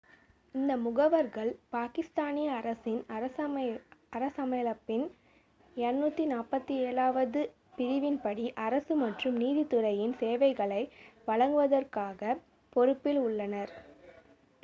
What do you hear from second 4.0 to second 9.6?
அரசியலமைப்பின் 247- வது பிரிவின்படி அரசு மற்றும்